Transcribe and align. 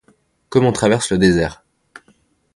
Comme 0.49 0.65
on 0.65 0.71
traverse 0.71 1.11
le 1.11 1.19
désert. 1.19 1.63